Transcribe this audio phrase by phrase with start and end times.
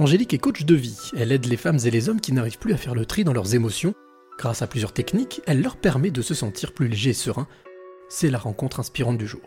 [0.00, 1.10] Angélique est coach de vie.
[1.14, 3.34] Elle aide les femmes et les hommes qui n'arrivent plus à faire le tri dans
[3.34, 3.92] leurs émotions.
[4.38, 7.46] Grâce à plusieurs techniques, elle leur permet de se sentir plus léger et serein.
[8.08, 9.42] C'est la rencontre inspirante du jour.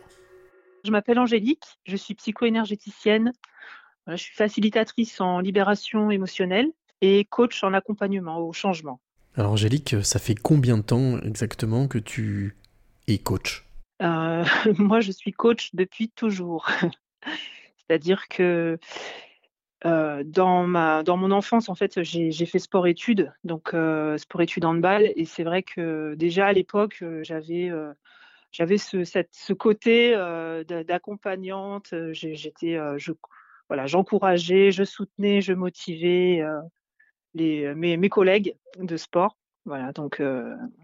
[0.86, 3.34] Je m'appelle Angélique, je suis psycho-énergéticienne.
[4.06, 6.68] Je suis facilitatrice en libération émotionnelle
[7.02, 9.00] et coach en accompagnement au changement.
[9.34, 12.56] Alors Angélique, ça fait combien de temps exactement que tu
[13.08, 13.66] es coach?
[14.04, 14.46] Euh,
[14.78, 16.70] Moi, je suis coach depuis toujours.
[17.88, 18.78] C'est-à-dire que
[19.86, 25.12] euh, dans, ma, dans mon enfance, en fait, j'ai fait sport-études, donc euh, sport-études handball,
[25.16, 27.70] et c'est vrai que déjà à l'époque, euh, j'avais
[28.52, 30.16] j'avais ce, ce côté
[30.88, 31.94] d'accompagnante.
[32.12, 33.12] J'étais, je,
[33.68, 36.44] voilà, j'encourageais, je soutenais, je motivais
[37.34, 40.22] les, mes, mes, collègues de sport, voilà, donc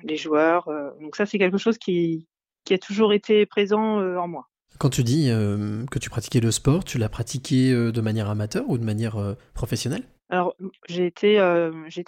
[0.03, 0.67] les joueurs.
[0.99, 2.27] donc ça, c'est quelque chose qui,
[2.65, 4.49] qui a toujours été présent en moi.
[4.77, 8.29] Quand tu dis euh, que tu pratiquais le sport, tu l'as pratiqué euh, de manière
[8.29, 10.03] amateur ou de manière euh, professionnelle?
[10.29, 10.55] Alors,
[10.87, 11.37] j'ai été,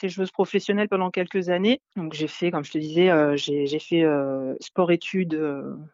[0.03, 1.81] joueuse professionnelle pendant quelques années.
[1.95, 4.05] Donc, j'ai fait, comme je te disais, j'ai fait
[4.59, 5.41] sport-études,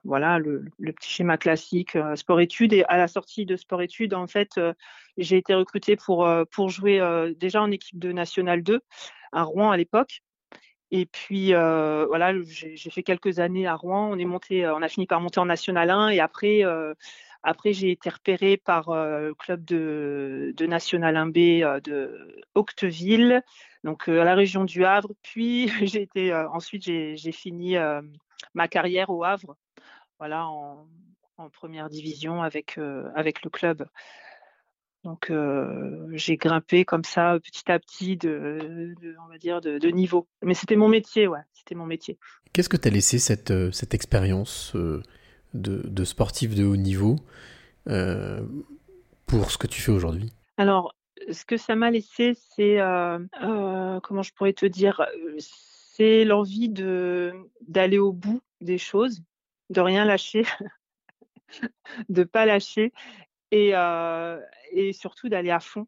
[0.04, 2.74] voilà, le, petit schéma classique, sport-études.
[2.74, 4.60] Et à la sortie de sport-études, en fait,
[5.18, 7.00] j'ai été recrutée pour, pour jouer
[7.40, 8.82] déjà en équipe de National 2
[9.32, 10.22] à Rouen à l'époque.
[10.92, 14.10] Et puis voilà, j'ai fait quelques années à Rouen.
[14.12, 16.64] On est monté, on a fini par monter en National 1 et après,
[17.44, 23.44] après j'ai été repéré par le club de, de, National 1B de Octeville,
[23.84, 25.12] donc à la région du Havre.
[25.24, 27.76] Puis j'ai été ensuite j'ai fini
[28.54, 29.58] ma carrière au Havre,
[30.20, 30.88] voilà en,
[31.38, 32.80] en première division avec
[33.14, 33.88] avec le club.
[35.04, 35.32] Donc
[36.12, 38.96] j'ai grimpé comme ça petit à petit de,
[39.26, 40.28] on va dire de, niveau.
[40.42, 42.18] Mais c'était mon métier, ouais, c'était mon métier.
[42.54, 44.76] Qu'est-ce que tu as laissé cette, cette expérience
[45.54, 47.16] de, de, sportif de haut niveau
[49.28, 50.34] pour ce que tu fais aujourd'hui?
[50.58, 50.94] Alors,
[51.32, 52.78] ce que ça m'a laissé, c'est
[53.40, 55.06] comment je pourrais te dire,
[55.40, 57.34] c'est l'envie de
[57.68, 59.22] d'aller au bout des choses,
[59.70, 60.46] de rien lâcher,
[62.10, 62.94] de pas lâcher
[63.52, 63.74] et,
[64.72, 65.88] et surtout d'aller à fond,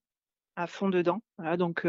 [0.56, 1.22] à fond dedans.
[1.38, 1.86] Voilà, donc,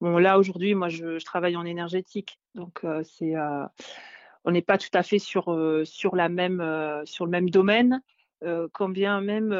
[0.00, 3.34] bon, là aujourd'hui, moi, je, travaille en énergétique, donc c'est,
[4.46, 5.54] on n'est pas tout à fait sur
[5.84, 6.62] sur la même
[7.04, 8.00] sur le même domaine.
[8.72, 9.54] quand bien même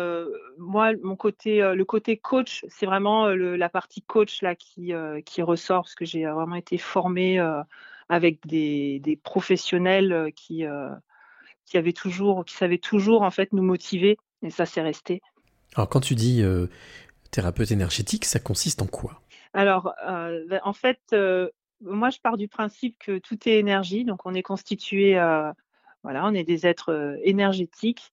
[0.59, 4.93] moi mon côté le côté coach c'est vraiment la partie coach là qui
[5.25, 7.41] qui ressort parce que j'ai vraiment été formée
[8.09, 10.65] avec des, des professionnels qui
[11.65, 15.21] qui avaient toujours qui savaient toujours en fait nous motiver et ça, c'est resté.
[15.75, 16.67] Alors, quand tu dis euh,
[17.31, 19.21] thérapeute énergétique, ça consiste en quoi?
[19.53, 24.05] Alors, euh, en fait, euh, moi, je pars du principe que tout est énergie.
[24.05, 25.15] Donc, on est constitué,
[26.03, 28.11] voilà, on est des êtres énergétiques.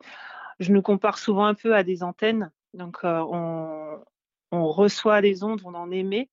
[0.60, 2.52] Je nous compare souvent un peu à des antennes.
[2.74, 4.00] Donc, on,
[4.52, 6.30] reçoit les ondes, on en émet.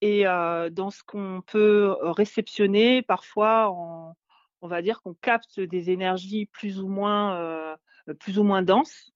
[0.00, 4.14] Et dans ce qu'on peut réceptionner, parfois, on,
[4.60, 7.76] on va dire qu'on capte des énergies plus ou moins
[8.18, 9.12] plus ou moins denses.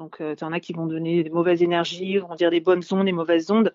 [0.00, 2.82] Donc, euh, tu en as qui vont donner des mauvaises énergies, vont dire des bonnes
[2.90, 3.70] ondes, des mauvaises ondes.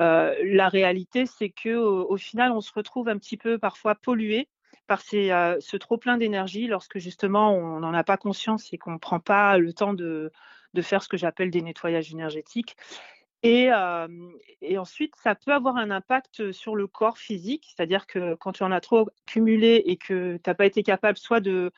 [0.00, 4.48] Euh, la réalité, c'est que au, final, on se retrouve un petit peu parfois pollué
[4.86, 8.98] par ce trop plein d'énergie lorsque justement on n'en a pas conscience et qu'on ne
[8.98, 10.30] prend pas le temps de,
[10.82, 12.76] faire ce que j'appelle des nettoyages énergétiques.
[13.42, 13.70] Et,
[14.60, 18.62] et, ensuite, ça peut avoir un impact sur le corps physique, c'est-à-dire que quand tu
[18.62, 21.72] en as trop cumulé et que tu n'as pas été capable soit de,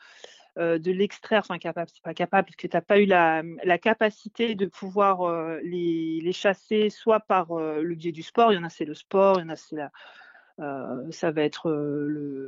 [0.57, 3.43] euh, de l'extraire, enfin capable, c'est pas capable, parce que tu n'as pas eu la,
[3.77, 8.57] capacité de pouvoir euh, les, chasser, soit par euh, le biais du sport, il y
[8.57, 9.75] en a c'est le sport, il y en a c'est
[10.57, 11.69] ça va être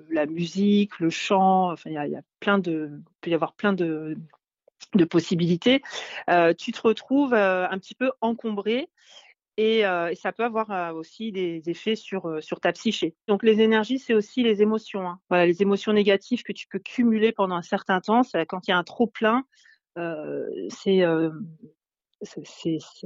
[0.10, 4.18] la musique, le chant, enfin il peut y avoir plein de
[5.10, 5.82] possibilités.
[6.58, 8.88] tu te retrouves un petit peu encombré
[9.60, 13.16] euh, et, ça peut avoir euh, aussi des effets sur, euh, sur ta psyché.
[13.28, 15.08] Donc les énergies, c'est aussi les émotions.
[15.08, 15.20] Hein.
[15.30, 18.74] Voilà, les émotions négatives que tu peux cumuler pendant un certain temps, quand il y
[18.74, 19.44] a un trop plein,
[20.70, 21.04] c'est,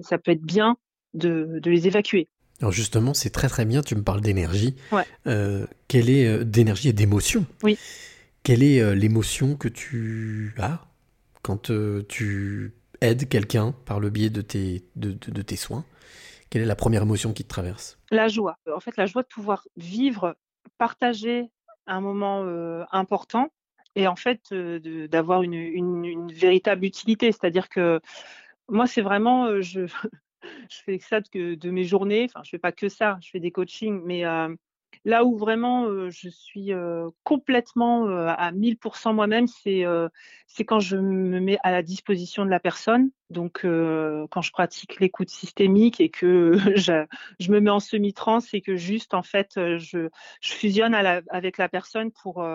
[0.01, 0.75] ça peut être bien
[1.13, 2.28] de, de les évacuer.
[2.59, 4.75] Alors justement, c'est très très bien, tu me parles d'énergie.
[4.92, 5.06] Ouais.
[5.88, 7.45] quelle est d'énergie et d'émotion?
[7.63, 7.77] Oui.
[8.44, 10.86] Quelle est l'émotion que tu as
[11.44, 11.71] quand
[12.09, 15.86] tu aides quelqu'un par le biais de tes, de, de tes soins?
[16.51, 17.98] Quelle est la première émotion qui te traverse?
[18.12, 18.59] La joie.
[18.71, 20.36] En fait, la joie de pouvoir vivre,
[20.77, 21.50] partager
[21.88, 23.51] un moment euh, important
[23.95, 27.31] et en fait euh, d'avoir une, véritable utilité.
[27.31, 28.01] C'est-à-dire que
[28.68, 29.86] moi, c'est vraiment, euh, je,
[30.44, 32.25] je fais ça de, de, mes journées.
[32.25, 33.18] Enfin, je fais pas que ça.
[33.21, 34.25] Je fais des coachings, mais
[35.03, 36.71] Là où vraiment je suis
[37.24, 39.86] complètement à 1000% moi-même, c'est
[40.65, 43.09] quand je me mets à la disposition de la personne.
[43.30, 48.75] Donc quand je pratique l'écoute systémique et que je, me mets en semi-trance et que
[48.75, 50.09] juste en fait je,
[50.42, 52.45] fusionne avec la personne pour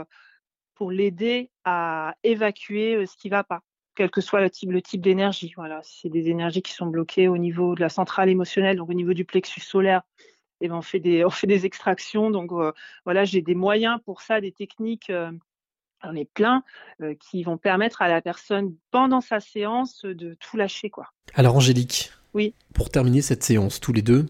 [0.75, 3.62] pour l'aider à évacuer ce qui va pas
[3.96, 5.52] quel que soit le type, le type d'énergie.
[5.56, 8.94] Voilà, c'est des énergies qui sont bloquées au niveau de la centrale émotionnelle, donc au
[8.94, 10.02] niveau du plexus solaire,
[10.61, 12.31] eh ben on fait des on fait des extractions.
[12.31, 12.73] Donc euh,
[13.05, 15.11] voilà, j'ai des moyens pour ça, des techniques.
[15.11, 15.31] Euh,
[16.03, 16.62] on est plein
[17.00, 21.08] euh, qui vont permettre à la personne pendant sa séance de tout lâcher quoi.
[21.35, 22.55] Alors Angélique, oui.
[22.75, 24.26] Pour terminer cette séance tous les deux,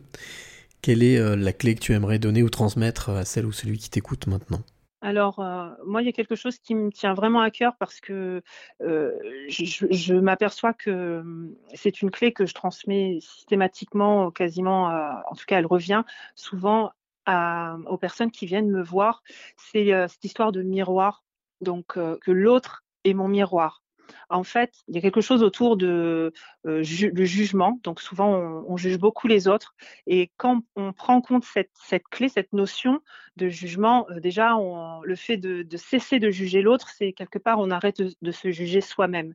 [0.80, 3.90] quelle est la clé que tu aimerais donner ou transmettre à celle ou celui qui
[3.90, 4.60] t'écoute maintenant?
[5.06, 8.00] Alors, euh, moi, il y a quelque chose qui me tient vraiment à cœur parce
[8.00, 8.42] que
[8.82, 9.12] euh,
[9.48, 15.60] je, m'aperçois que hum, c'est une clé que je transmets systématiquement, quasiment, en tout cas,
[15.60, 16.02] elle revient
[16.34, 16.90] souvent
[17.28, 19.22] aux personnes qui viennent me voir.
[19.56, 21.22] C'est euh, cette histoire de miroir,
[21.60, 23.84] donc que l'autre est mon miroir
[24.28, 26.32] en fait, il y a quelque chose autour de
[26.66, 27.78] euh, jugement.
[27.82, 28.30] Donc souvent,
[28.66, 29.74] on, juge beaucoup les autres.
[30.06, 33.00] Et quand on prend en compte cette, clé, cette notion
[33.36, 34.56] de jugement, euh, déjà,
[35.02, 38.80] le fait de, cesser de juger l'autre, c'est quelque part, on arrête de, se juger
[38.80, 39.34] soi-même.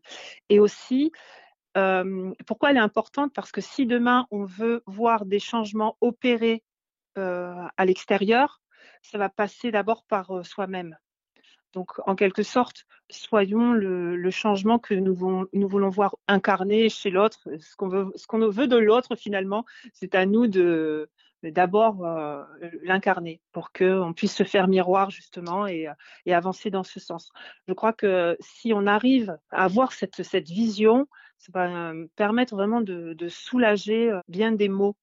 [0.49, 1.11] Et aussi,
[1.77, 3.33] euh, pourquoi elle est importante?
[3.33, 6.63] Parce que si demain, on veut voir des changements opérés
[7.15, 8.61] à l'extérieur,
[9.01, 10.97] ça va passer d'abord par soi-même.
[11.73, 17.47] Donc, en quelque sorte, soyons le, changement que nous voulons, voir incarné chez l'autre.
[17.59, 21.09] Ce qu'on veut, de l'autre, finalement, c'est à nous de
[21.43, 22.43] d'abord euh,
[22.83, 25.87] l'incarner pour qu'on puisse se faire miroir, justement, et,
[26.27, 27.31] avancer dans ce sens.
[27.67, 31.07] Je crois que si on arrive à avoir cette, vision,
[31.37, 34.95] ça va euh, permettre vraiment de, de soulager euh, bien des maux.